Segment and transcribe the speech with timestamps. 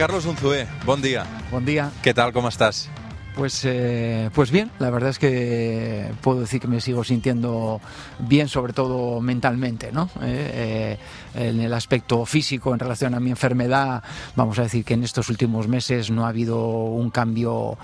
[0.00, 1.26] Carlos Unzué, buen día.
[1.50, 1.92] Buen día.
[2.02, 2.32] ¿Qué tal?
[2.32, 2.88] ¿Cómo estás?
[3.36, 7.82] Pues, eh, pues bien, la verdad es que puedo decir que me sigo sintiendo
[8.18, 10.08] bien, sobre todo mentalmente, ¿no?
[10.22, 10.96] Eh,
[11.34, 14.02] eh, en el aspecto físico, en relación a mi enfermedad,
[14.36, 17.76] vamos a decir que en estos últimos meses no ha habido un cambio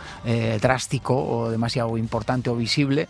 [0.59, 3.09] drástico o demasiado importante o visible,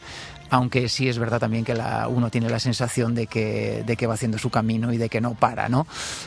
[0.51, 4.07] aunque sí es verdad también que la, uno tiene la sensación de que, de que
[4.07, 5.87] va haciendo su camino y de que no para, ¿no?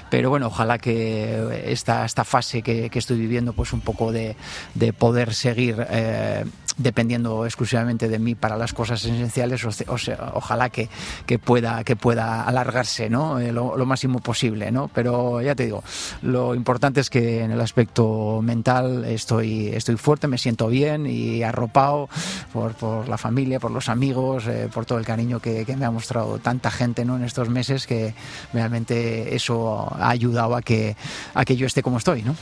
[0.10, 4.36] Pero bueno, ojalá que esta, esta fase que, estoy viviendo, pues un poco de,
[4.76, 6.44] de poder seguir eh,
[6.80, 10.90] dependiendo exclusivamente de mí para las cosas esenciales, o, sea, ojalá que,
[11.26, 13.40] que, pueda, que pueda alargarse ¿no?
[13.40, 14.72] Eh, lo, lo, máximo posible.
[14.72, 14.90] ¿no?
[14.94, 15.84] Pero ya te digo,
[16.22, 21.44] lo importante es que en el aspecto mental estoy, estoy fuerte, me siento bien y
[21.44, 22.10] arropado
[22.54, 25.86] por, por la familia, por los amigos, eh, por todo el cariño que, que, me
[25.86, 27.18] ha mostrado tanta gente ¿no?
[27.18, 28.14] en estos meses que
[28.54, 30.96] realmente eso ha ayudado a que,
[31.34, 32.24] a que yo esté como estoy.
[32.24, 32.36] ¿no?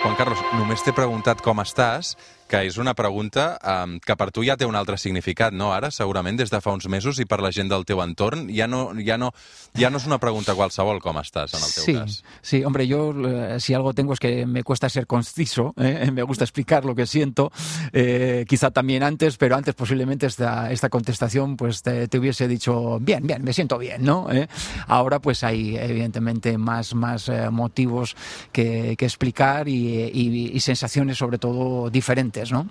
[0.00, 2.14] Juan Carlos, només t'he preguntat com estàs
[2.50, 5.70] que és una pregunta um, que per tu ja té un altre significat, no?
[5.70, 8.66] Ara, segurament, des de fa uns mesos i per la gent del teu entorn, ja
[8.66, 9.30] no, ja no,
[9.78, 12.16] ja no és una pregunta qualsevol com estàs, en el teu sí, cas.
[12.42, 16.10] Sí, hombre, yo eh, si algo tengo es que me cuesta ser conciso, ¿eh?
[16.10, 17.52] me gusta explicar lo que siento,
[17.92, 22.98] eh, quizá también antes, pero antes posiblemente esta, esta contestación pues te, te hubiese dicho,
[23.00, 24.26] bien, bien, me siento bien, ¿no?
[24.30, 24.48] ¿Eh?
[24.88, 28.16] Ahora pues hay evidentemente más, más eh, motivos
[28.50, 32.39] que, que explicar y, y, y sensaciones sobre todo diferentes.
[32.50, 32.66] ¿No?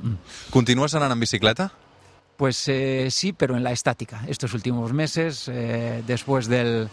[0.50, 1.72] ¿Continúas andando en bicicleta?
[2.38, 4.24] Pues eh, sí, pero en la estática.
[4.28, 6.90] Estos últimos meses, eh, después del,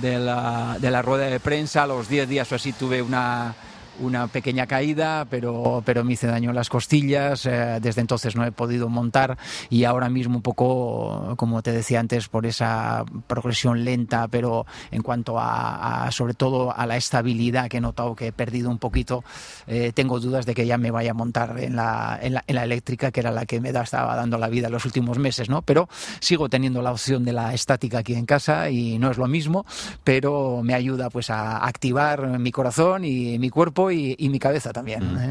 [0.00, 3.54] de, la, de la rueda de prensa, a los 10 días o así tuve una,
[4.00, 8.44] una pequeña caída, pero, pero me hice daño en las costillas, eh, desde entonces no
[8.44, 9.38] he podido montar
[9.70, 15.02] y ahora mismo un poco, como te decía antes, por esa progresión lenta, pero en
[15.02, 19.24] cuanto a, sobre todo a la estabilidad que he notado que he perdido un poquito,
[19.66, 23.10] eh, tengo dudas de que ya me vaya a montar en la, en la, eléctrica,
[23.10, 25.62] que era la que me estaba dando la vida los últimos meses, ¿no?
[25.62, 25.88] Pero
[26.20, 29.66] sigo teniendo la opción de la estática aquí en casa y no es lo mismo,
[30.04, 34.72] pero me ayuda pues a activar mi corazón y mi cuerpo y, y mi cabeza
[34.72, 35.14] también.
[35.14, 35.18] Mm.
[35.18, 35.30] ¿eh?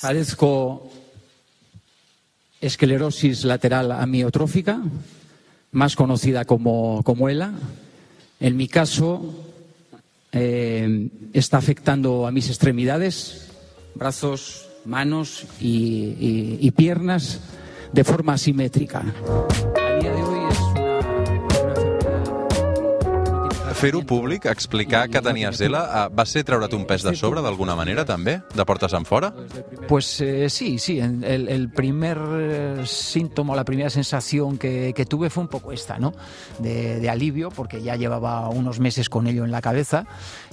[0.00, 0.90] Padezco
[2.60, 4.80] esclerosis lateral amiotrófica,
[5.72, 7.52] más conocida como, como ELA.
[8.40, 9.34] En mi caso,
[10.32, 13.48] eh, está afectando a mis extremidades,
[13.94, 17.40] brazos, manos y, y, y piernas
[17.92, 19.02] de forma asimétrica.
[23.76, 28.06] Fer-ho públic, explicar que tenies ELA, va ser treure't un pes de sobre d'alguna manera
[28.08, 28.38] també?
[28.56, 29.32] De portes en fora?
[29.88, 30.98] Pues eh, sí, sí.
[30.98, 35.98] El, el, primer eh, síntoma, la primera sensación que, que tuve fue un poco esta,
[35.98, 36.14] ¿no?
[36.58, 40.06] De, de, alivio, porque ya llevaba unos meses con ello en la cabeza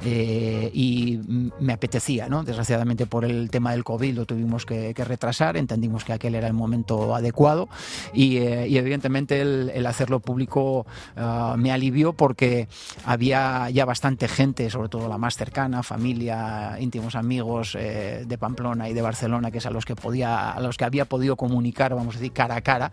[0.04, 1.22] eh, y
[1.60, 2.44] me apetecía, ¿no?
[2.44, 6.48] Desgraciadamente por el tema del COVID lo tuvimos que, que retrasar, entendimos que aquel era
[6.48, 7.70] el momento adecuado
[8.14, 10.86] y, eh, y evidentemente el, el, hacerlo público
[11.16, 12.68] uh, me alivió porque
[13.14, 18.90] había ya bastante gente, sobre todo la más cercana, familia, íntimos amigos eh, de Pamplona
[18.90, 21.96] y de Barcelona, que es a los que podía, a los que había podido comunicar,
[21.96, 22.92] vamos a decir, cara a cara,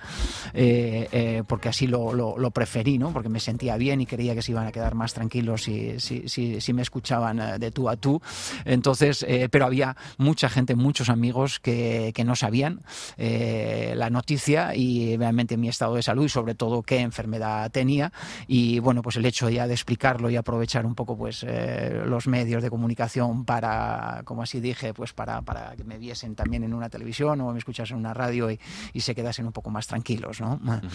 [0.55, 3.13] eh, eh, porque así lo, lo, lo, preferí, ¿no?
[3.13, 6.29] Porque me sentía bien y creía que se iban a quedar más tranquilos si, si,
[6.29, 8.21] si, si me escuchaban de tú a tú.
[8.65, 12.83] Entonces, eh, pero había mucha gente, muchos amigos que, que no sabían
[13.17, 18.13] eh, la noticia y realmente mi estado de salud y sobre todo qué enfermedad tenía.
[18.47, 22.27] Y bueno, pues el hecho ya de explicar y aprovechar un poco pues eh, los
[22.27, 26.75] medios de comunicación para, como así dije, pues para, para que me viesen también en
[26.75, 28.59] una televisión o me escuchasen en una radio y,
[28.93, 30.57] y se quedasen un poco más tranquilos, ¿no?
[30.57, 30.91] Mm -hmm.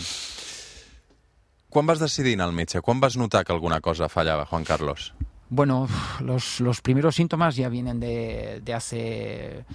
[1.69, 2.79] Quan vas decidir anar al metge?
[2.79, 5.13] Quan vas notar que alguna cosa fallava, Juan Carlos?
[5.49, 5.87] Bueno,
[6.21, 9.65] los, los primeros síntomas ya vienen de, de hace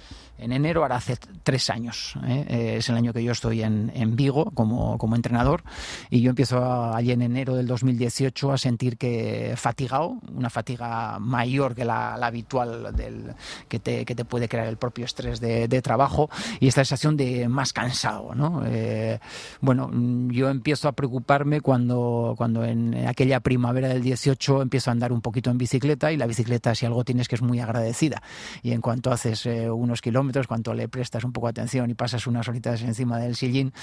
[0.41, 2.15] en enero, ahora hace tres años.
[2.25, 2.75] ¿eh?
[2.77, 5.63] Es el año que yo estoy en, en Vigo como, como, entrenador
[6.09, 11.75] y yo empiezo allí en enero del 2018 a sentir que fatigado, una fatiga mayor
[11.75, 13.33] que la, la habitual del,
[13.67, 16.29] que, te, que, te, puede crear el propio estrés de, de trabajo
[16.59, 18.33] y esta sensación de más cansado.
[18.33, 18.63] ¿no?
[18.65, 19.19] Eh,
[19.59, 19.91] bueno,
[20.29, 25.21] yo empiezo a preocuparme cuando, cuando en aquella primavera del 18 empiezo a andar un
[25.21, 28.23] poquito en bicicleta y la bicicleta si algo tienes que es muy agradecida
[28.63, 31.93] y en cuanto haces eh, unos kilómetros cuando le prestas un poco de atención y
[31.93, 33.73] pasas unas horitas encima del sillín,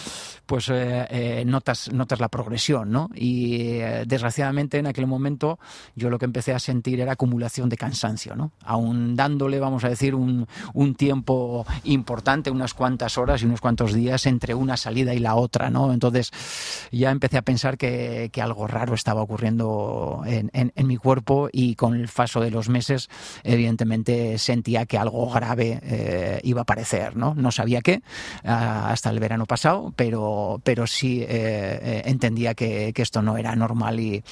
[0.47, 3.11] pues eh, eh, notas, notas la progresión, ¿no?
[3.15, 5.59] Y eh, desgraciadamente en aquel momento
[5.95, 8.53] yo lo que empecé a sentir era acumulación de cansancio, ¿no?
[8.65, 13.93] Aún dándole, vamos a decir, un, un tiempo importante, unas cuantas horas y unos cuantos
[13.93, 15.93] días entre una salida y la otra, ¿no?
[15.93, 16.31] Entonces
[16.91, 21.49] ya empecé a pensar que, que algo raro estaba ocurriendo en, en, en mi cuerpo
[21.53, 23.09] y con el paso de los meses,
[23.45, 27.35] evidentemente sentía que algo grave eh, iba a aparecer, ¿no?
[27.35, 28.03] No sabía qué
[28.45, 34.23] ah, hasta el verano pasado, pero, pero sí entendía que, esto no era normal y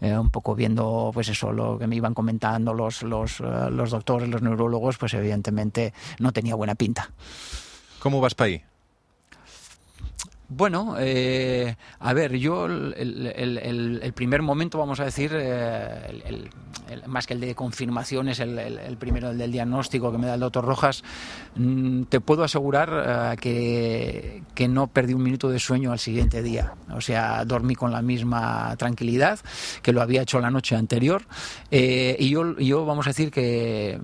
[0.00, 4.42] un poco viendo, pues eso, lo que me iban comentando los, los, los doctores, los
[4.42, 7.10] neurólogos, pues evidentemente no tenía buena pinta.
[7.98, 8.62] ¿Cómo vas para ahí?
[10.54, 16.50] Bueno, eh, a ver, yo el, primer momento, vamos a decir, eh,
[17.06, 20.40] más que el de confirmación, es el, primero, el del diagnóstico que me da el
[20.40, 21.04] doctor Rojas,
[21.56, 26.74] mm, te puedo asegurar eh, que, no perdí un minuto de sueño al siguiente día.
[26.90, 29.40] O sea, dormí con la misma tranquilidad
[29.80, 31.22] que lo había hecho la noche anterior.
[31.70, 33.98] y yo, yo, vamos a decir que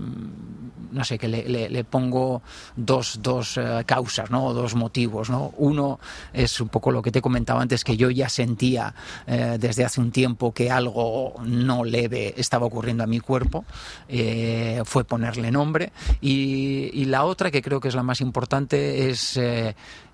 [0.93, 2.43] no sé, que le, pongo
[2.76, 4.52] dos, dos eh, causas, ¿no?
[4.52, 5.52] Dos motivos, ¿no?
[5.58, 5.99] Uno
[6.32, 8.94] es un poco lo que te he comentado antes, que yo ya sentía
[9.26, 13.64] eh, desde hace un tiempo que algo no leve estaba ocurriendo a mi cuerpo,
[14.08, 15.93] eh, fue ponerle nombre.
[16.20, 19.38] Y, la otra, que creo que es la más importante, es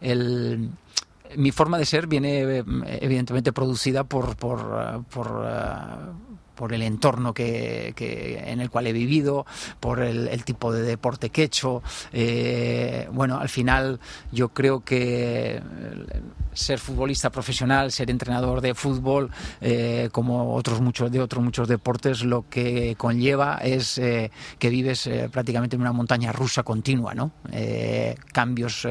[0.01, 0.71] el
[1.37, 2.63] mi forma de ser viene
[3.01, 5.05] evidentemente producida por, por
[6.55, 7.95] por el entorno que,
[8.47, 9.47] en el cual he vivido,
[9.81, 11.83] por el, tipo de deporte que he hecho.
[12.13, 15.61] Eh, bueno, al final yo creo que
[16.53, 19.31] ser futbolista profesional, ser entrenador de fútbol,
[19.61, 25.09] eh, como otros muchos de otros muchos deportes, lo que conlleva es eh, que vives
[25.33, 27.15] prácticamente en una montaña rusa continua,
[28.33, 28.87] cambios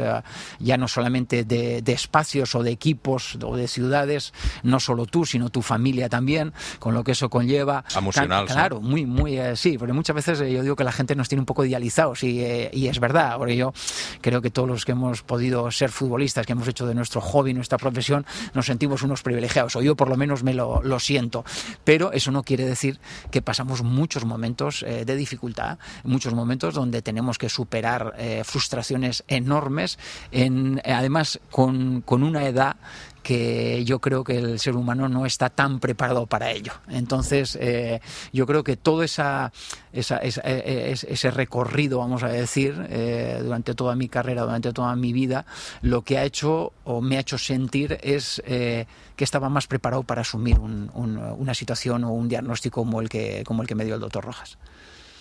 [0.60, 4.34] ya no solamente de, de espacios o de equipos o de ciudades,
[4.64, 7.84] no solo tú, sino tu familia también, con lo que eso conlleva lleva.
[7.96, 8.46] Emocional.
[8.46, 11.30] claro, muy, muy, eh, sí, porque muchas veces eh, yo digo que la gente nos
[11.30, 13.74] tiene un poco idealizados y, eh, y, es verdad, porque yo
[14.22, 17.54] creo que todos los que hemos podido ser futbolistas, que hemos hecho de nuestro hobby,
[17.54, 21.46] nuestra profesión, nos sentimos unos privilegiados, o yo por lo menos me lo, lo siento.
[21.84, 23.00] Pero eso no quiere decir
[23.32, 30.00] que pasamos muchos momentos de dificultad, muchos momentos donde tenemos que superar frustraciones enormes,
[30.32, 32.78] en, además con, con una edad
[33.24, 36.74] que yo creo que el ser humano no está tan preparado para ello.
[36.90, 39.52] Entonces, eh, yo creo que todo esa,
[39.94, 45.14] esa, eh, ese recorrido, vamos a decir, eh, durante toda mi carrera, durante toda mi
[45.14, 45.46] vida,
[45.82, 50.22] lo que ha hecho o me ha hecho sentir es que estaba más preparado para
[50.22, 54.02] asumir una situación o un diagnóstico como el que, como el que me dio el
[54.02, 54.58] doctor Rojas.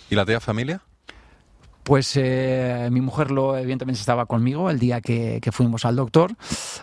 [0.09, 0.81] ¿Y la tía familia?
[1.83, 6.35] Pues eh, mi mujer lo evidentemente estaba conmigo el día que, fuimos al doctor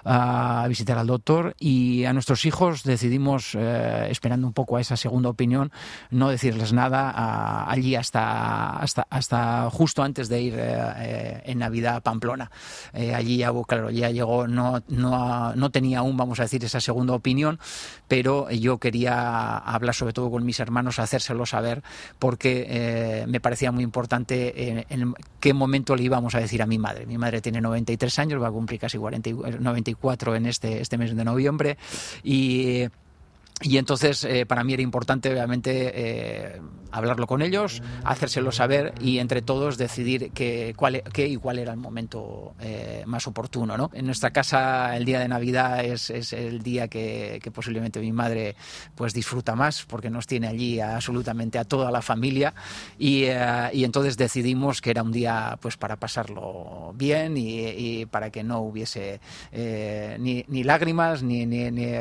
[0.05, 4.97] a visitar al doctor y a nuestros hijos decidimos eh, esperando un poco a esa
[4.97, 5.73] segunda opinión
[6.11, 12.01] no decirles nada allí hasta, hasta hasta justo antes de ir eh, en Navidad a
[12.01, 12.51] Pamplona.
[12.93, 17.15] Allí ya claro ya llegó no, no no tenía aún vamos a decir esa segunda
[17.15, 17.59] opinión
[18.07, 21.83] pero yo quería hablar sobre todo con mis hermanos hacérselo saber
[22.19, 27.07] porque me parecía muy importante en qué momento le íbamos a decir a mi madre.
[27.07, 31.25] Mi madre tiene 93 años, va a cumplir casi 94 en este, este mes de
[31.25, 31.79] noviembre
[32.23, 32.89] y
[33.63, 36.61] y entonces eh, para mí era importante obviamente eh,
[36.93, 41.73] hablarlo con ellos, hacérselo saber y entre todos decidir qué, cuál, qué y cuál era
[41.73, 43.77] el momento eh, más oportuno.
[43.77, 43.91] ¿no?
[43.93, 48.13] En nuestra casa el día de Navidad es, es el día que, que, posiblemente mi
[48.13, 48.57] madre
[48.95, 52.55] pues disfruta más porque nos tiene allí absolutamente a toda la familia
[52.99, 58.31] y, y entonces decidimos que era un día pues para pasarlo bien y, y para
[58.31, 59.21] que no hubiese
[59.53, 61.93] ni, ni, lágrimas ni, ni, ni,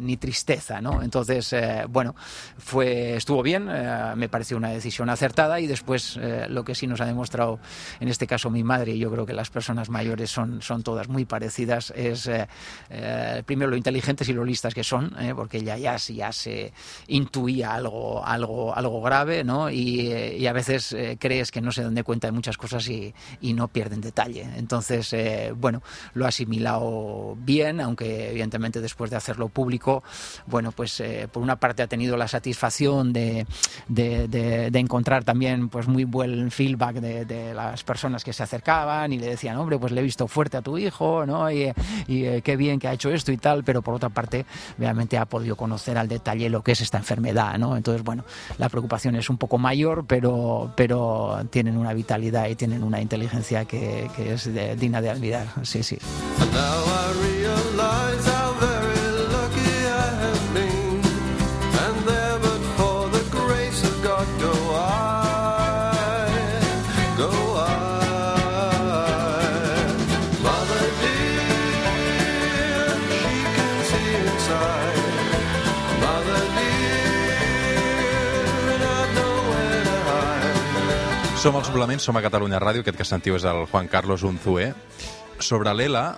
[0.00, 1.02] ni tristeza ¿no?
[1.02, 2.14] Entonces, eh, bueno,
[2.58, 6.86] fue, estuvo bien, eh, me pareció una decisión acertada y después eh, lo que sí
[6.86, 7.60] nos ha demostrado,
[8.00, 11.08] en este caso mi madre, y yo creo que las personas mayores son, son todas
[11.08, 12.30] muy parecidas, es
[13.46, 16.72] primero lo inteligentes y lo listas que son, porque ya, ya, ya se
[17.06, 19.70] intuía algo, algo, algo grave, ¿no?
[19.70, 23.52] Y, a veces crees que no se dan de cuenta de muchas cosas y, y
[23.52, 24.48] no pierden detalle.
[24.56, 25.14] Entonces,
[25.56, 25.82] bueno,
[26.14, 30.02] lo ha asimilado bien, aunque evidentemente después de hacerlo público,
[30.48, 33.46] bueno, pues eh, por una parte ha tenido la satisfacción de,
[33.88, 39.26] de, encontrar también pues muy buen feedback de, las personas que se acercaban y le
[39.26, 41.50] decían, hombre, pues le he visto fuerte a tu hijo, ¿no?
[41.50, 41.72] Y,
[42.08, 44.46] eh, qué bien que ha hecho esto y tal, pero por otra parte,
[44.78, 47.76] realmente ha podido conocer al detalle lo que es esta enfermedad, ¿no?
[47.76, 48.24] Entonces, bueno,
[48.58, 53.64] la preocupación es un poco mayor, pero, pero tienen una vitalidad y tienen una inteligencia
[53.64, 55.98] que, que es digna de admirar, sí, sí.
[81.38, 84.72] Som al suplement, som a Catalunya Ràdio, aquest que sentiu és el Juan Carlos Unzué.
[85.38, 86.16] Sobre l'ELA,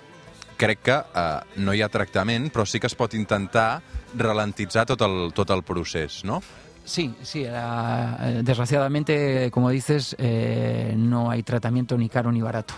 [0.57, 1.25] crec que eh,
[1.61, 3.83] no hi ha tractament, però sí que es pot intentar
[4.17, 6.39] ralentitzar tot el, tot el procés, no?
[6.83, 7.45] Sí, sí.
[7.45, 12.73] Uh, desgraciadamente, como dices, eh, no hay tratamiento ni caro ni barato.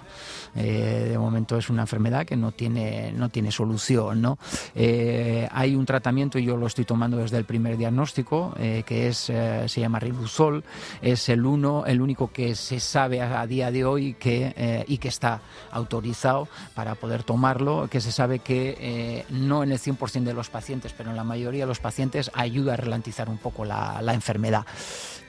[0.55, 4.21] Eh, de momento es una enfermedad que no tiene, no tiene solución.
[4.21, 4.37] ¿no?
[4.75, 9.07] Eh, hay un tratamiento, y yo lo estoy tomando desde el primer diagnóstico, eh, que
[9.07, 10.63] es, se llama Ribusol.
[11.01, 14.97] Es el, uno, el único que se sabe a, a día de hoy que, y
[14.97, 15.41] que está
[15.71, 20.93] autorizado para poder tomarlo, que se sabe que no en el 100% de los pacientes,
[20.95, 24.65] pero en la mayoría de los pacientes ayuda a ralentizar un poco la, la enfermedad.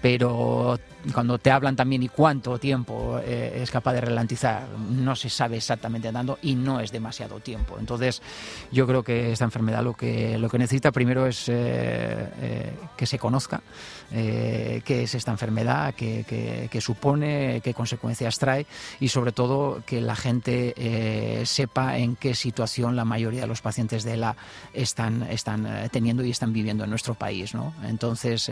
[0.02, 0.78] Pero
[1.12, 5.56] cuando te hablan también y cuánto tiempo eh, es capaz de ralentizar, no se sabe
[5.56, 7.76] exactamente dando y no es demasiado tiempo.
[7.78, 8.23] Entonces,
[8.70, 13.06] yo creo que esta enfermedad lo que, lo que necesita primero es eh, eh, que
[13.06, 13.62] se conozca
[14.11, 16.25] qué es esta enfermedad, qué,
[16.70, 18.64] qué, supone, qué consecuencias trae
[19.00, 24.04] y sobre todo que la gente sepa en qué situación la mayoría de los pacientes
[24.04, 24.37] de la
[24.73, 27.54] están, están teniendo y están viviendo en nuestro país.
[27.54, 27.75] ¿no?
[27.82, 28.49] Entonces,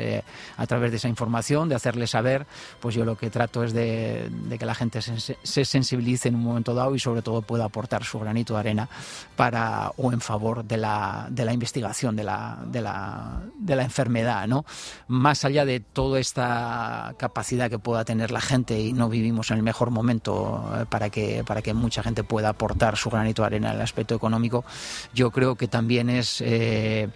[0.56, 2.41] a través de esa información, de hacerle saber,
[2.80, 6.42] pues yo lo que trato es de, que la gente se, se, sensibilice en un
[6.42, 8.88] momento dado y sobre todo pueda aportar su granito de arena
[9.36, 13.82] para o en favor de la, de la investigación de la, de, la, de la
[13.82, 14.46] enfermedad.
[14.46, 14.64] ¿no?
[15.08, 19.58] Más allá de toda esta capacidad que pueda tener la gente y no vivimos en
[19.58, 23.46] el mejor momento eh, para que, para que mucha gente pueda aportar su granito de
[23.46, 24.64] arena en el aspecto económico,
[25.14, 26.40] yo creo que también es...
[26.40, 27.08] Eh,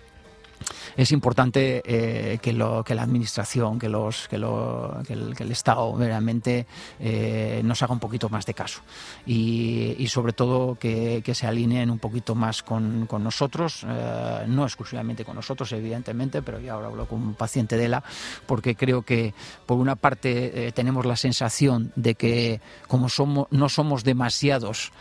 [0.96, 5.94] es importante eh, que, lo, que la administración, que, los, que, lo, que, el, Estado
[5.96, 6.66] realmente
[6.98, 8.80] eh, nos haga un poquito más de caso.
[9.26, 15.36] Y, sobre todo que, se alineen un poquito más con, nosotros, eh, no exclusivamente con
[15.36, 18.02] nosotros, evidentemente, pero yo ahora hablo con un paciente de la,
[18.46, 19.34] porque creo que
[19.66, 24.92] por una parte tenemos la sensación de que como somos, no somos demasiados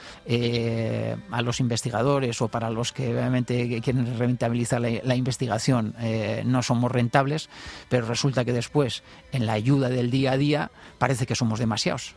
[1.31, 6.91] a los investigadores o para los que realmente quieren rentabilizar la investigación, eh, no somos
[6.91, 7.49] rentables,
[7.89, 12.15] pero resulta que después, en la ayuda del día a día, parece que somos demasiados.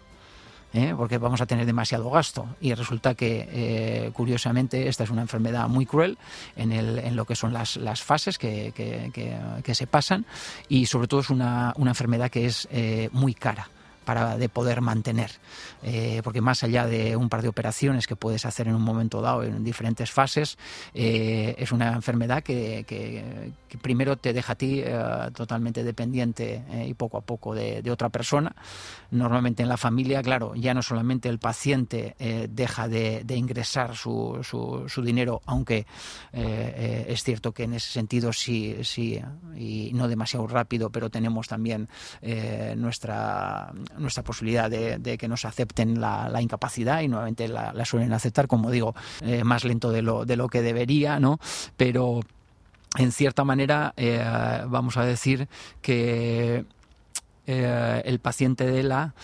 [0.74, 0.94] ¿eh?
[0.96, 5.66] porque vamos a tener demasiado gasto y resulta que eh, curiosamente esta es una enfermedad
[5.66, 6.18] muy cruel
[6.56, 9.10] en, el, lo que son las, las fases que, que,
[9.64, 10.26] que, se pasan
[10.68, 12.68] y sobre todo es una, una enfermedad que es
[13.12, 13.70] muy cara
[14.08, 15.30] para de poder mantener.
[15.82, 19.20] Eh, porque más allá de un par de operaciones que puedes hacer en un momento
[19.20, 20.56] dado en diferentes fases,
[20.94, 24.98] eh, es una enfermedad que, que, que, primero te deja a ti eh,
[25.34, 28.56] totalmente dependiente eh, y poco a poco de, de, otra persona.
[29.10, 33.94] Normalmente en la familia, claro, ya no solamente el paciente eh, deja de, de, ingresar
[33.94, 35.86] su, su, su dinero, aunque
[36.32, 39.20] eh, es cierto que en ese sentido sí, sí,
[39.54, 41.90] y no demasiado rápido, pero tenemos también
[42.76, 48.70] nuestra nuestra posibilidad de, que nos acepten la, incapacidad y nuevamente la, suelen aceptar, como
[48.70, 51.38] digo, eh, más lento de lo, de lo que debería, ¿no?
[51.76, 52.20] Pero
[52.96, 54.24] en cierta manera eh,
[54.66, 55.48] vamos a decir
[55.82, 56.64] que
[57.46, 59.14] eh, el paciente de la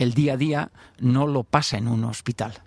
[0.00, 2.62] el día a día no lo pasa en un hospital.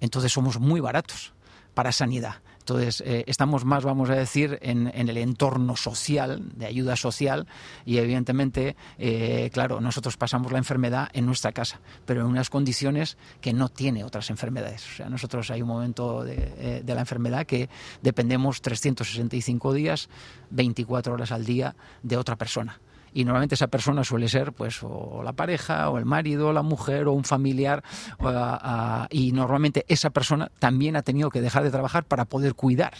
[0.00, 1.32] Entonces somos muy baratos
[1.72, 2.36] para sanidad.
[2.64, 7.46] Entonces, eh, estamos más, vamos a decir, en, el entorno social, de ayuda social,
[7.84, 13.18] y evidentemente, eh, claro, nosotros pasamos la enfermedad en nuestra casa, pero en unas condiciones
[13.42, 14.82] que no tiene otras enfermedades.
[14.94, 17.68] O sea, nosotros hay un momento de, eh, de la enfermedad que
[18.00, 20.08] dependemos 365 días,
[20.48, 22.80] 24 horas al día de otra persona
[23.14, 26.62] y normalmente esa persona suele ser pues o la pareja o el marido o la
[26.62, 27.82] mujer o un familiar
[28.18, 32.26] o, a, a, y normalmente esa persona también ha tenido que dejar de trabajar para
[32.26, 32.94] poder cuidar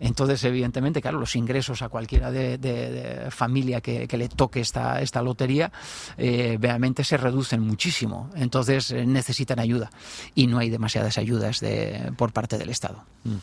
[0.00, 4.60] entonces, evidentemente, claro, los ingresos a cualquiera de, de, de familia que, que, le toque
[4.60, 5.72] esta, esta lotería,
[6.16, 8.30] eh, realmente se reducen muchísimo.
[8.34, 9.90] Entonces, eh, necesitan ayuda.
[10.34, 13.04] Y no hay demasiadas ayudas de, por parte del Estado.
[13.24, 13.36] Mm.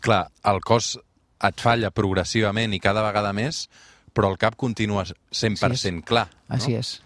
[0.00, 0.98] Clar, el cos
[1.44, 3.68] et falla progressivament i cada vegada més,
[4.14, 6.28] però el cap continua 100% sí clar.
[6.48, 6.56] No?
[6.56, 7.02] Así es.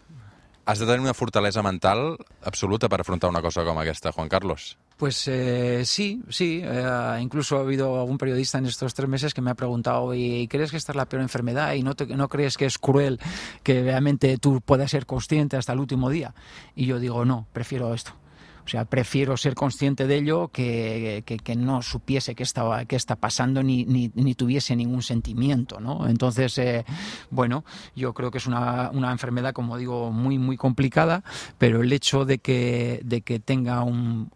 [0.69, 4.77] Has de tenir una fortalesa mental absoluta per afrontar una cosa com aquesta, Juan Carlos.
[4.99, 6.61] Pues eh, sí, sí.
[6.63, 10.47] Eh, incluso ha habido algún periodista en estos tres meses que me ha preguntado, ¿y
[10.47, 11.73] crees que esta es la peor enfermedad?
[11.73, 13.19] ¿Y no, te, no crees que es cruel
[13.63, 16.35] que realmente tú puedas ser consciente hasta el último día?
[16.77, 18.13] Y yo digo, no, prefiero esto.
[18.69, 23.17] O sea, prefiero ser consciente de ello que, que, no supiese qué estaba qué está
[23.17, 26.07] pasando ni, ni, ni tuviese ningún sentimiento, ¿no?
[26.07, 26.85] Entonces, eh,
[27.31, 27.65] bueno,
[27.97, 31.25] yo creo que es una, una, enfermedad, como digo, muy, muy complicada,
[31.57, 34.31] pero el hecho de que, de que tenga un,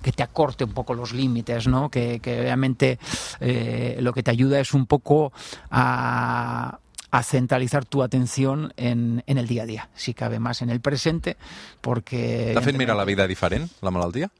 [0.00, 1.90] que te acorte un poco los límites, ¿no?
[1.90, 3.00] Que, que realmente
[3.40, 5.32] eh, lo que te ayuda es un poco
[5.72, 6.78] a
[7.14, 10.80] a centralizar tu atención en, en el día a día, si cabe más en el
[10.80, 11.36] presente,
[11.80, 12.50] porque...
[12.56, 14.32] T'ha fet mirar la vida diferent, la malaltia?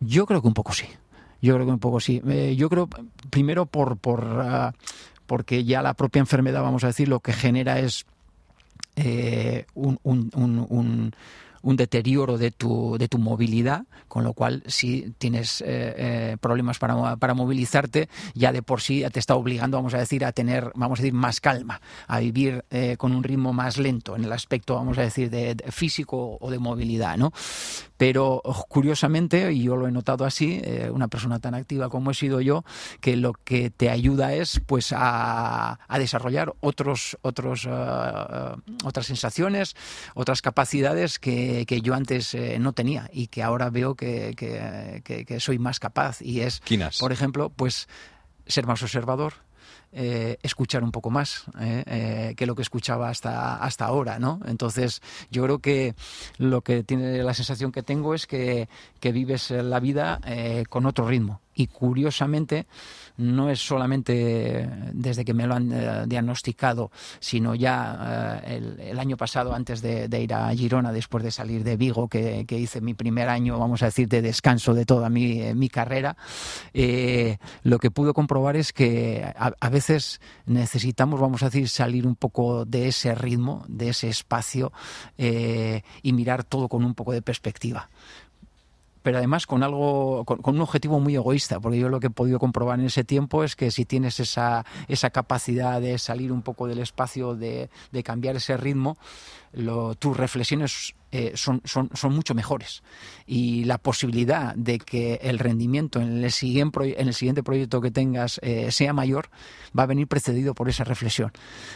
[0.00, 0.84] Yo creo que un poco sí.
[1.40, 2.20] Yo creo que un poco sí.
[2.28, 2.90] Eh, yo creo,
[3.30, 4.72] primero, por, por uh,
[5.24, 8.04] porque ya la propia enfermedad, vamos a decir, lo que genera es
[8.96, 11.14] eh, un, un, un, un
[11.64, 17.16] deterioro de tu, de tu movilidad, con lo cual si tienes eh, eh, problemas para,
[17.16, 21.00] para, movilizarte, ya de por sí te está obligando, vamos a decir, a tener, vamos
[21.00, 24.74] a decir, más calma, a vivir eh, con un ritmo más lento en el aspecto,
[24.74, 27.32] vamos a decir, de, de físico o de movilidad, ¿no?
[27.96, 32.14] Pero curiosamente, y yo lo he notado así, eh, una persona tan activa como he
[32.14, 32.64] sido yo,
[33.00, 39.76] que lo que te ayuda es pues a, a desarrollar otros, otros, uh, otras sensaciones,
[40.14, 45.24] otras capacidades que, que yo antes eh, no tenía y que ahora veo que, que,
[45.24, 46.20] que, soy más capaz.
[46.20, 46.98] Y es, ¿Quinas?
[46.98, 47.88] por ejemplo, pues
[48.46, 49.34] ser más observador,
[49.94, 54.40] eh, escuchar un poco más eh, eh, que lo que escuchaba hasta, hasta ahora, ¿no?
[54.46, 55.94] Entonces, yo creo que
[56.38, 58.68] lo que tiene la sensación que tengo es que,
[59.00, 61.40] que vives la vida eh, con otro ritmo.
[61.54, 62.66] Y curiosamente,
[63.16, 69.16] no es solamente desde que me lo han eh, diagnosticado, sino ya eh, el, año
[69.16, 73.28] pasado, antes de, ir a Girona, después de salir de Vigo, que, hice mi primer
[73.28, 76.16] año, vamos a decir, de descanso de toda mi, eh, mi carrera,
[77.62, 82.16] lo que pude comprobar es que a, a, veces necesitamos, vamos a decir, salir un
[82.16, 84.72] poco de ese ritmo, de ese espacio
[85.16, 87.88] y mirar todo con un poco de perspectiva
[89.04, 92.38] pero además con algo, con, un objetivo muy egoísta, porque yo lo que he podido
[92.38, 96.66] comprobar en ese tiempo es que si tienes esa, esa capacidad de salir un poco
[96.66, 98.96] del espacio, de, de cambiar ese ritmo,
[99.56, 102.82] lo, tus reflexiones eh, son, son, son, mucho mejores.
[103.24, 107.92] Y la posibilidad de que el rendimiento en el siguiente, en el siguiente proyecto que
[107.92, 109.30] tengas eh, sea mayor
[109.78, 111.30] va a venir precedido por esa reflexión.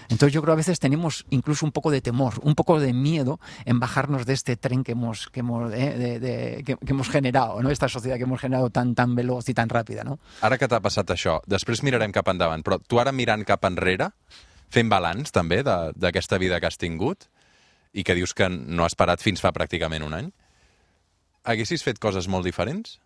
[0.08, 2.92] Entonces yo creo que a veces tenemos incluso un poco de temor, un poco de
[2.92, 6.90] miedo en bajarnos de este tren que hemos, que hemos, eh, de, de, que, que
[6.92, 7.70] hemos generado, ¿no?
[7.70, 10.02] esta sociedad que hemos generado tan, tan veloz i tan ràpida.
[10.02, 10.18] No?
[10.42, 14.10] Ara que t'ha passat això, després mirarem cap endavant, però tu ara mirant cap enrere,
[14.74, 17.30] fent balanç també d'aquesta vida que has tingut,
[17.92, 20.30] i que dius que no has parat fins fa pràcticament un any,
[21.44, 22.98] ¿haguessis fet coses molt diferents?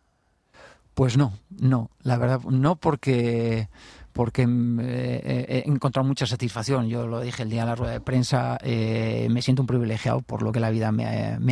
[0.95, 3.69] Pues no, no, la verdad no porque
[4.13, 6.89] porque eh, he encontrado mucha satisfacción.
[6.89, 10.21] Yo lo dije el día de la rueda de prensa, eh, me siento un privilegiado
[10.21, 11.05] por lo que la vida me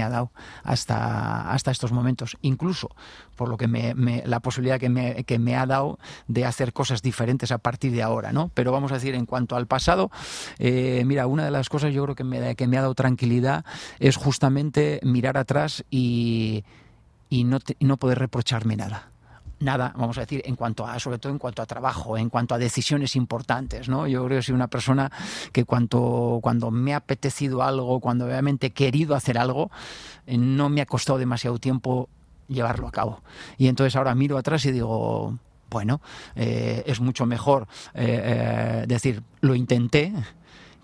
[0.02, 0.30] ha, dado
[0.62, 2.90] hasta, hasta estos momentos, incluso
[3.36, 7.00] por lo que me, la posibilidad que me, que me ha dado de hacer cosas
[7.00, 8.50] diferentes a partir de ahora, ¿no?
[8.52, 10.10] Pero vamos a decir, en cuanto al pasado,
[10.58, 13.64] eh, mira, una de las cosas yo creo que me, que me ha dado tranquilidad
[13.98, 16.64] es justamente mirar atrás y,
[17.30, 19.09] y no, y no poder reprocharme nada
[19.60, 22.54] nada, vamos a decir, en cuanto a, sobre todo en cuanto a trabajo, en cuanto
[22.54, 24.06] a decisiones importantes, ¿no?
[24.06, 25.12] Yo creo que soy una persona
[25.52, 29.70] que cuanto, cuando me ha apetecido algo, cuando realmente he querido hacer algo,
[30.26, 32.08] eh, no me ha costado demasiado tiempo
[32.48, 33.22] llevarlo a cabo.
[33.58, 36.00] Y entonces ahora miro atrás y digo, bueno,
[36.34, 40.12] eh, es mucho mejor eh, decir, lo intenté,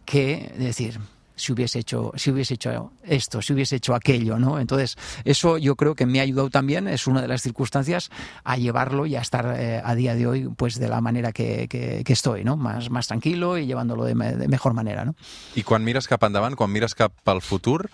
[0.04, 1.00] que decir,
[1.36, 4.58] si hubiese hecho, si hecho esto, si hubiese hecho aquello, ¿no?
[4.58, 8.10] Entonces, eso yo creo que me ha ayudado también, es una de las circunstancias,
[8.44, 11.68] a llevarlo y a estar eh, a día de hoy, pues de la manera que,
[11.68, 12.56] que, que estoy, ¿no?
[12.56, 15.14] Más, más tranquilo y llevándolo de, de mejor manera, ¿no?
[15.54, 17.86] I quan mires cap endavant, quan mires cap al futur,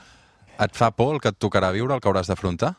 [0.62, 2.74] et fa por el que et tocarà viure, el que?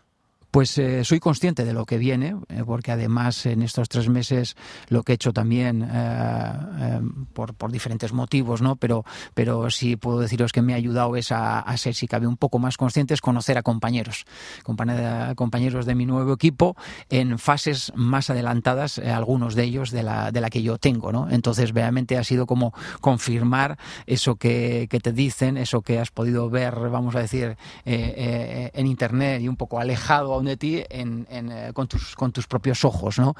[0.54, 4.56] Pues eh, soy consciente de lo que viene, eh, porque además en estos tres meses
[4.88, 7.02] lo que he hecho también eh, eh,
[7.34, 8.76] por, por, diferentes motivos, ¿no?
[8.76, 12.38] Pero, pero sí puedo deciros que me ha ayudado es a, ser, si cabe, un
[12.38, 14.28] poco más conscientes, conocer a compañeros,
[14.64, 16.78] compañeros de mi nuevo equipo
[17.10, 21.32] en fases más adelantadas, algunos de ellos de la, de la que yo tengo, ¿no?
[21.32, 26.52] Entonces, realmente ha sido como confirmar eso que, que te dicen, eso que has podido
[26.52, 31.88] ver, vamos a decir, en internet y un poco alejado de ti en, eh, con,
[31.88, 33.36] tus, con, tus, propios ojos, ¿no?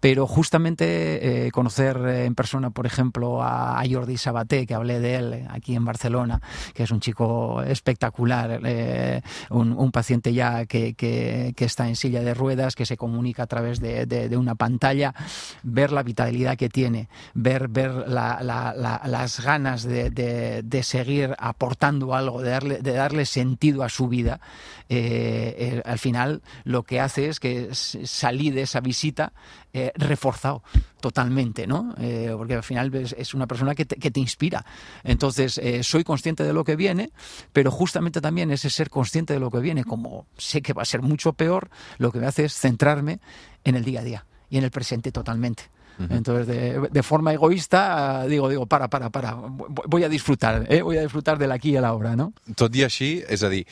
[0.00, 5.46] Pero justamente eh, conocer en persona, por ejemplo, a, Jordi Sabaté, que hablé de él
[5.50, 6.40] aquí en Barcelona,
[6.72, 12.74] que es un chico espectacular, eh, un, paciente ya que, está en silla de ruedas,
[12.74, 15.14] que se comunica a través de, una pantalla,
[15.62, 22.14] ver la vitalidad que tiene, ver, ver la, la, la, las ganas de, seguir aportando
[22.14, 24.40] algo, de darle, darle sentido a su vida,
[24.88, 29.32] eh, al final lo que hace es que salí de esa visita
[29.72, 30.62] eh, reforzado
[31.00, 31.94] totalmente, ¿no?
[31.98, 34.64] Eh, porque al final es, es una persona que te, que te inspira.
[35.02, 37.10] Entonces, eh, soy consciente de lo que viene,
[37.52, 40.86] pero justamente también ese ser consciente de lo que viene, como sé que va a
[40.86, 43.20] ser mucho peor, lo que me hace es centrarme
[43.64, 45.64] en el día a día y en el presente totalmente.
[46.10, 50.82] Entonces, de, de, forma egoísta, digo, digo, para, para, para, voy a disfrutar, eh?
[50.82, 52.32] voy a disfrutar del aquí y el ahora, no?
[52.58, 53.62] Tot i així, és a dir,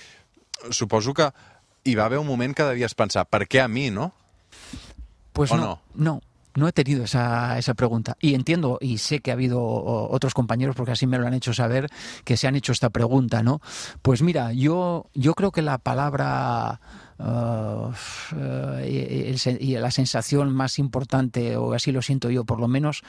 [0.70, 1.26] suposo que
[1.84, 4.12] hi va haver un moment que devies pensar, per què a mi, no?
[5.32, 6.20] Pues no, no, no,
[6.54, 8.16] no he tenido esa, esa pregunta.
[8.20, 11.54] Y entiendo y sé que ha habido otros compañeros, porque así me lo han hecho
[11.54, 11.88] saber,
[12.24, 13.60] que se han hecho esta pregunta, ¿no?
[14.02, 16.80] Pues mira, yo, yo creo que la palabra
[17.18, 17.92] uh,
[18.84, 23.02] y, y, la sensación más importante, o así lo siento yo por lo menos,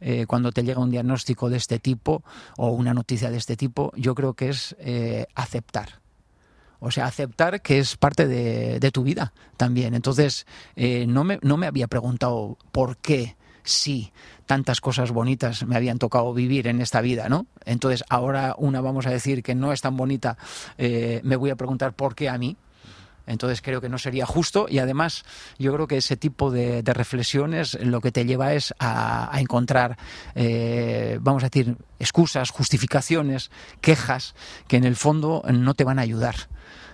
[0.00, 2.22] eh, cuando te llega un diagnóstico de este tipo
[2.56, 6.00] o una noticia de este tipo, yo creo que es eh, aceptar.
[6.80, 9.94] O sea, aceptar que es parte de, tu vida también.
[9.94, 14.12] Entonces, eh, no, me, no me había preguntado por qué sí
[14.46, 17.46] tantas cosas bonitas me habían tocado vivir en esta vida, ¿no?
[17.64, 20.36] Entonces, ahora una vamos a decir que no es tan bonita,
[20.76, 22.56] eh, me voy a preguntar por qué a mí.
[23.26, 25.24] Entonces creo que no sería justo y además
[25.58, 29.96] yo creo que ese tipo de, reflexiones lo que te lleva es a, a encontrar,
[30.34, 34.34] eh, vamos a decir, excusas, justificaciones, quejas
[34.66, 36.34] que en el fondo no te van a ayudar.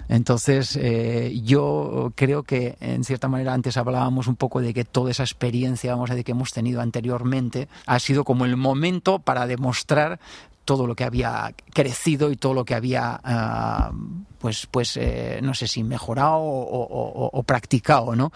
[0.09, 5.11] Entonces, eh, yo creo que, en cierta manera, antes hablábamos un poco de que toda
[5.11, 9.47] esa experiencia, vamos a decir, que hemos tenido anteriormente, ha sido como el momento para
[9.47, 10.21] demostrar
[10.67, 13.97] todo lo que había crecido y todo lo que había, uh,
[14.39, 18.33] pues, pues eh, no sé si mejorado o, o, o, practicado, ¿no?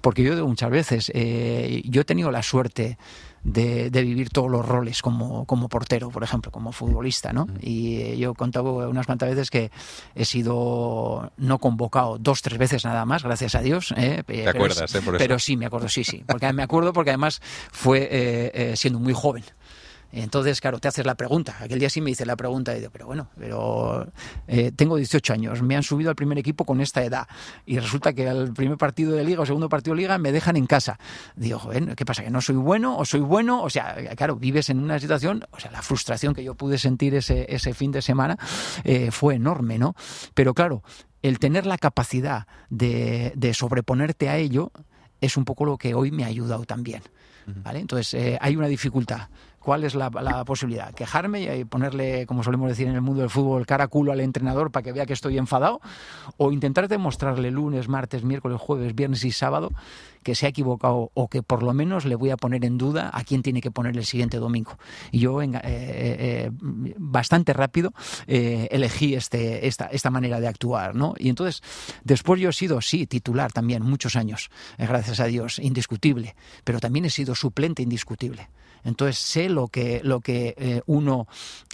[0.00, 2.98] Porque yo muchas veces, eh, yo he tenido la suerte
[3.44, 7.46] de, de, vivir todos los roles como, como portero, por ejemplo, como futbolista, ¿no?
[7.60, 9.70] Y yo he contado unas cuantas veces que
[10.14, 13.92] he sido no convocado dos, tres veces nada más, gracias a Dios.
[13.96, 14.22] ¿eh?
[14.26, 15.22] ¿Te pero, acuerdas, eh, por eso?
[15.22, 16.24] Pero sí, me acuerdo, sí, sí.
[16.26, 19.44] Porque me acuerdo porque además fue eh, eh, siendo muy joven.
[20.16, 21.56] Entonces, claro, te haces la pregunta.
[21.60, 24.06] Aquel día sí me hice la pregunta y digo, pero bueno, pero
[24.46, 27.26] eh, tengo 18 años, me han subido al primer equipo con esta edad
[27.66, 30.56] y resulta que al primer partido de liga o segundo partido de liga me dejan
[30.56, 31.00] en casa.
[31.34, 32.22] Digo, joder, ¿qué pasa?
[32.22, 33.60] ¿Que no soy bueno o soy bueno?
[33.64, 37.16] O sea, claro, vives en una situación, o sea, la frustración que yo pude sentir
[37.16, 38.38] ese, ese fin de semana
[38.84, 39.96] eh, fue enorme, ¿no?
[40.34, 40.84] Pero claro,
[41.22, 44.70] el tener la capacidad de, de sobreponerte a ello
[45.20, 47.02] es un poco lo que hoy me ha ayudado también.
[47.46, 47.80] ¿Vale?
[47.80, 49.28] Entonces, eh, hay una dificultad.
[49.64, 50.10] ¿Cuál es la,
[50.44, 50.92] posibilidad?
[50.92, 54.70] ¿Quejarme y ponerle, como solemos decir en el mundo del fútbol, cara culo al entrenador
[54.70, 55.80] para que vea que estoy enfadado?
[56.36, 59.72] ¿O intentar demostrarle lunes, martes, miércoles, jueves, viernes y sábado
[60.22, 63.10] que se ha equivocado o que por lo menos le voy a poner en duda
[63.14, 64.76] a quién tiene que poner el siguiente domingo?
[65.12, 66.50] Y yo eh, eh,
[66.98, 67.94] bastante rápido
[68.26, 71.14] eh, elegí este, esta, esta manera de actuar, ¿no?
[71.16, 71.62] Y entonces,
[72.04, 77.06] después yo he sido, sí, titular también, muchos años, gracias a Dios, indiscutible, pero también
[77.06, 78.50] he sido suplente indiscutible.
[78.84, 81.26] Entonces sé lo que, lo que eh, uno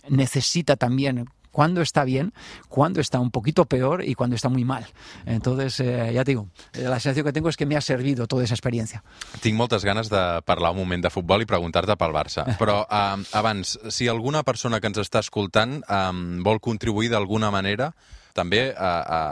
[0.09, 2.33] necesita también cuando está bien,
[2.68, 4.87] cuando está un poquito peor y cuando está muy mal.
[5.27, 9.03] Entonces, eh, ja digo, la sensació que tengo és que m'ha servido toda esa experiència.
[9.42, 12.46] Tinc moltes ganes de parlar un moment de futbol i preguntar-te pel Barça.
[12.62, 16.01] Però eh, abans, si alguna persona que ens està escoltant eh,
[16.46, 17.92] vol contribuir d'alguna manera
[18.34, 18.74] també eh,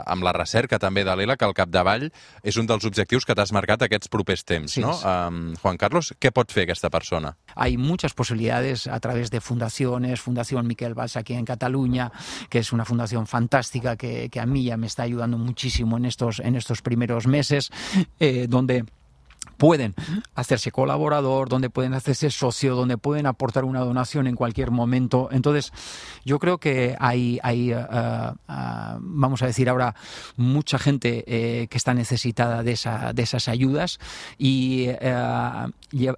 [0.05, 2.09] amb la recerca també de l'ELA, que al capdavall
[2.43, 4.93] és un dels objectius que t'has marcat aquests propers temps, Sí, no?
[4.93, 5.05] sí.
[5.07, 7.35] Um, Juan Carlos, què pot fer aquesta persona?
[7.55, 12.11] Hay muchas posibilidades a través de fundaciones, Fundación Miquel Valls aquí en Cataluña,
[12.49, 16.05] que es una fundación fantástica que, que a mí ya me está ayudando muchísimo en
[16.05, 17.69] estos, en estos primeros meses,
[18.19, 18.85] eh, donde
[19.59, 19.93] pueden
[20.35, 25.27] hacerse colaborador, donde pueden hacerse socio, donde pueden aportar una donación en cualquier momento.
[25.31, 25.73] Entonces,
[26.23, 29.95] yo creo que hay, hay uh, uh, vamos a decir ahora,
[30.37, 33.99] mucha gente eh, que está necesitada de, esa, de esas ayudas
[34.37, 35.71] y uh,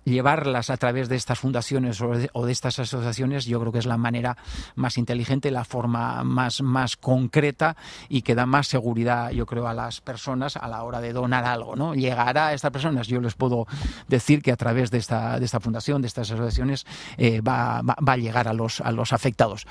[0.06, 3.80] llevarlas a través de estas fundaciones o de, o de, estas asociaciones, yo creo que
[3.80, 4.38] es la manera
[4.76, 7.76] más inteligente, la forma más, más concreta
[8.08, 11.46] y que da más seguridad, yo creo, a las personas a la hora de donar
[11.46, 11.96] algo, ¿no?
[11.96, 13.68] Llegará a estas personas, yo les puedo
[14.08, 16.86] decir que a través de esta, de esta fundación, de estas asociaciones,
[17.18, 19.66] eh, va, va, va, a llegar a los, a los afectados.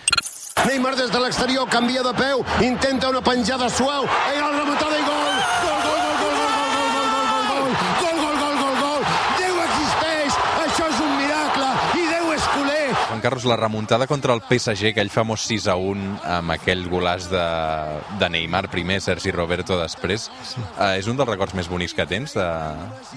[0.66, 5.06] Neymar des de l'exterior canvia de peu, intenta una penjada suau, i la rematada i
[5.08, 5.99] gol, gol, gol,
[13.20, 16.04] Juan Carlos, la remuntada contra el PSG, aquell famós 6 a 1
[16.38, 17.42] amb aquell golaç de,
[18.16, 20.62] de Neymar primer, Sergi Roberto després, sí.
[20.78, 22.46] eh, és un dels records més bonics que tens, de,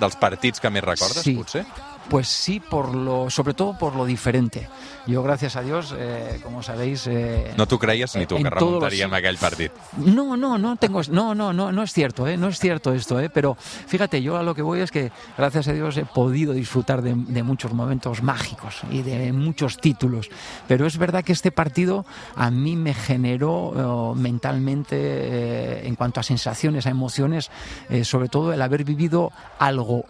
[0.04, 1.38] dels partits que més recordes, sí.
[1.39, 1.63] potser?
[2.10, 4.68] Pues sí, por lo, sobre todo por lo diferente.
[5.08, 7.08] Yo, gracias a Dios, eh, como sabéis...
[7.08, 9.20] Eh, no tú creías ni tú que remontaríem los...
[9.20, 9.72] aquell partit.
[9.98, 11.02] No, no, no tengo...
[11.10, 14.38] No, no, no, no es cierto, eh, no es cierto esto, eh, pero fíjate, yo
[14.38, 17.74] a lo que voy es que, gracias a Dios, he podido disfrutar de, de muchos
[17.74, 20.30] momentos mágicos y de muchos títulos.
[20.68, 26.20] Pero es verdad que este partido a mí me generó uh, mentalmente, eh, en cuanto
[26.20, 27.52] a sensaciones, a emociones,
[27.89, 30.06] eh, sobre todo el haber vivido algo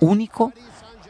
[0.00, 0.52] único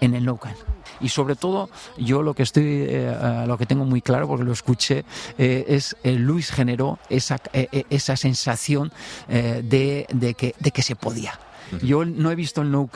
[0.00, 0.56] en el Nou Camp.
[1.00, 4.52] Y sobre todo, yo lo que estoy, eh, lo que tengo muy claro, porque lo
[4.52, 5.04] escuché,
[5.38, 8.92] eh, es el Luis generó esa, esa sensación
[9.28, 11.38] de, de, que, de que se podía.
[11.82, 12.90] Yo no he visto el Nou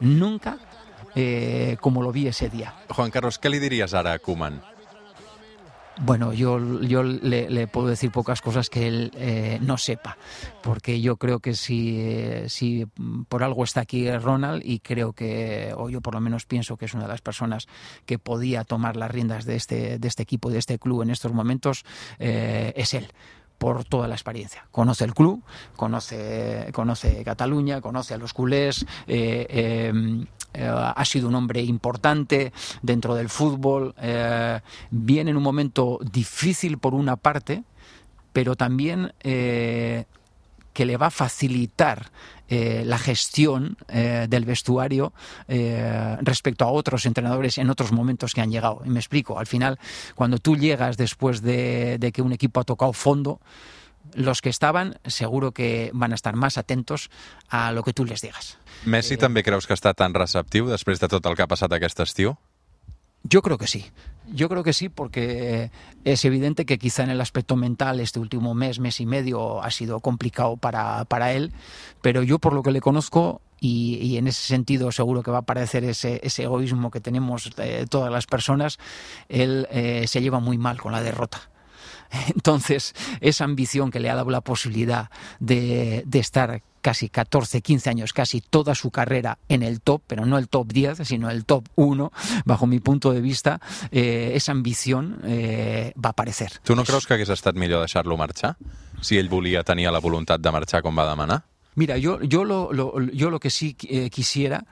[0.00, 0.58] nunca
[1.80, 2.74] como lo vi ese día.
[2.88, 4.73] Juan Carlos, ¿qué le dirías ahora a Kuman?
[6.00, 10.18] Bueno, yo, yo le, puedo decir pocas cosas que él eh, no sepa,
[10.62, 12.86] porque yo creo que si, eh, si
[13.28, 16.86] por algo está aquí Ronald y creo que, o yo por lo menos pienso que
[16.86, 17.68] es una de las personas
[18.06, 21.32] que podía tomar las riendas de este, de este equipo, de este club en estos
[21.32, 21.84] momentos,
[22.18, 23.06] eh, es él
[23.56, 24.66] por toda la experiencia.
[24.72, 25.44] Conoce el club,
[25.76, 33.28] conoce, conoce Cataluña, conoce a los culés, eh, ha sido un hombre importante dentro del
[33.28, 37.64] fútbol, eh, viene en un momento difícil por una parte,
[38.32, 40.04] pero también eh,
[40.72, 42.10] que le va a facilitar
[42.46, 45.12] la gestión del vestuario
[45.48, 48.82] respecto a otros entrenadores en otros momentos que han llegado.
[48.84, 49.78] Y me explico, al final,
[50.14, 53.40] cuando tú llegas después de, de que un equipo ha tocado fondo,
[54.14, 57.10] los que estaban seguro que van a estar más atentos
[57.48, 58.58] a lo que tú les digas.
[58.84, 61.72] Messi eh, també creus que està tan receptiu després de tot el que ha passat
[61.72, 62.36] aquest estiu?
[63.24, 63.86] Yo creo que sí.
[64.32, 65.70] Yo creo que sí, porque
[66.04, 69.70] es evidente que quizá en el aspecto mental este último mes, mes y medio ha
[69.70, 71.52] sido complicado para, para él,
[72.02, 75.38] pero yo por lo que le conozco y, y, en ese sentido seguro que va
[75.38, 78.78] a aparecer ese, ese egoísmo que tenemos eh, todas las personas,
[79.30, 81.48] él eh, se lleva muy mal con la derrota.
[82.34, 87.88] Entonces, esa ambición que le ha dado la posibilidad de, de estar casi 14, 15
[87.88, 91.46] años, casi toda su carrera en el top, pero no el top 10, sino el
[91.46, 92.12] top 1,
[92.44, 93.58] bajo mi punto de vista,
[93.90, 96.52] eh, esa ambición eh, va a aparecer.
[96.62, 98.58] Tu no creus que hagués estat millor deixar-lo marxar?
[99.00, 101.46] Si ell volia, tenia la voluntat de marxar com va demanar?
[101.74, 104.66] Mira, yo, yo, lo, lo, yo lo que sí eh, quisiera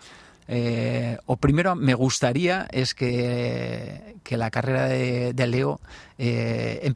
[0.49, 5.81] eh, o primero me gustaría es que, que la carrera de, de Leo
[6.25, 6.93] eh,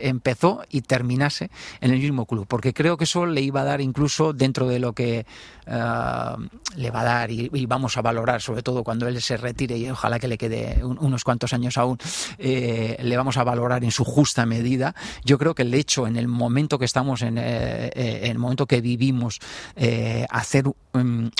[0.00, 3.80] empezó y terminase en el mismo club, porque creo que eso le iba a dar
[3.80, 5.26] incluso dentro de lo que
[5.66, 6.40] uh,
[6.76, 9.90] le va a dar y, vamos a valorar, sobre todo cuando él se retire y
[9.90, 11.98] ojalá que le quede un, unos cuantos años aún,
[12.38, 14.94] eh, le vamos a valorar en su justa medida.
[15.24, 18.80] Yo creo que el hecho en el momento que estamos, en, eh, el momento que
[18.80, 19.40] vivimos,
[19.74, 21.32] eh, hacer un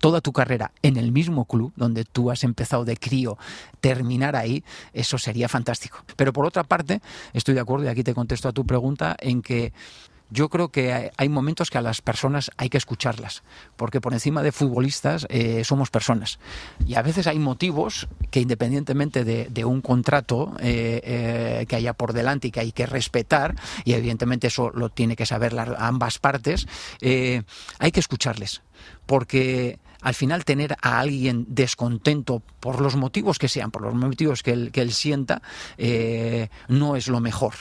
[0.00, 3.38] toda tu carrera en el mismo club donde tú has empezado de crío,
[3.80, 6.02] terminar ahí, eso sería fantástico.
[6.16, 7.02] Pero por otra parte,
[7.34, 9.74] estoy de acuerdo, y aquí te contesto a tu pregunta, en que
[10.30, 13.42] yo creo que hay momentos que a las personas hay que escucharlas,
[13.76, 16.38] porque por encima de futbolistas eh, somos personas.
[16.86, 22.12] Y a veces hay motivos que independientemente de, un contrato eh, eh, que haya por
[22.12, 26.18] delante y que hay que respetar, y evidentemente eso lo tiene que saber las, ambas
[26.18, 26.68] partes,
[27.02, 28.62] hay que escucharles,
[29.06, 34.42] porque al final tener a alguien descontento por los motivos que sean, por los motivos
[34.42, 35.42] que él, que él sienta,
[35.78, 37.54] eh, no es lo mejor.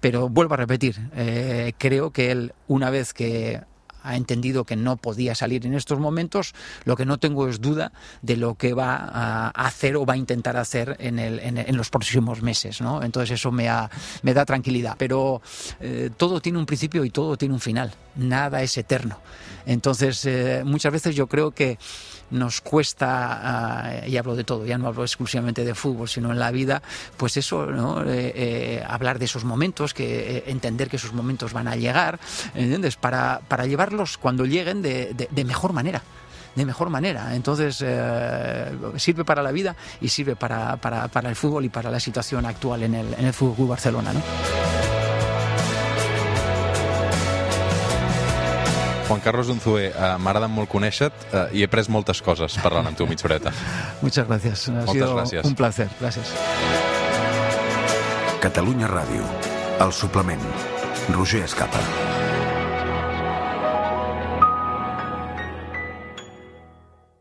[0.00, 3.62] Pero vuelvo a repetir, eh, creo que él, una vez que
[4.06, 7.92] ha entendido que no podía salir en estos momentos, lo que no tengo es duda
[8.22, 11.76] de lo que va a hacer o va a intentar hacer en, el, en, en
[11.76, 12.80] los próximos meses.
[12.80, 13.02] ¿no?
[13.02, 13.90] Entonces eso me, ha,
[14.22, 14.94] da tranquilidad.
[14.98, 15.42] Pero
[15.80, 17.92] eh, todo tiene un principio y todo tiene un final.
[18.16, 19.18] Nada es eterno.
[19.66, 21.78] Entonces eh, muchas veces yo creo que
[22.30, 26.40] nos cuesta, uh, y hablo de todo, ya no hablo exclusivamente de fútbol, sino en
[26.40, 26.82] la vida,
[27.16, 28.02] pues eso, ¿no?
[28.04, 32.18] eh, hablar de esos momentos, que entender que esos momentos van a llegar,
[32.54, 32.96] ¿entiendes?
[32.96, 36.02] Para, para llevarlos cuando lleguen de, de, de mejor manera
[36.54, 37.34] de mejor manera.
[37.34, 41.90] Entonces, eh, sirve para la vida y sirve para, para, para, el fútbol y para
[41.90, 44.14] la situación actual en el, en el Fútbol Barcelona.
[44.14, 44.22] ¿no?
[49.06, 52.96] Juan Carlos Unzué, uh, m'agrada molt conèixer-te uh, i he pres moltes coses parlant amb
[52.96, 53.52] tu mig horeta.
[54.00, 54.66] Muchas gracias.
[54.70, 55.44] Ha Moltes sido gràcies.
[55.44, 55.90] un placer.
[56.00, 56.32] Gracias.
[58.40, 59.28] Catalunya Ràdio.
[59.78, 60.42] El suplement.
[61.12, 61.84] Roger Escapa.